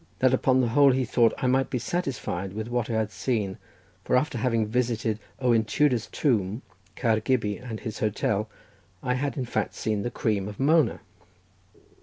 [0.17, 3.49] That upon the whole he thought I might be satisfied with what I had seen
[3.49, 3.59] already,
[4.03, 6.63] for after having visited Owen Tudor's tomb,
[6.95, 8.49] Caer Gybi and his hotel,
[9.03, 11.01] I had in fact seen the cream of Mona.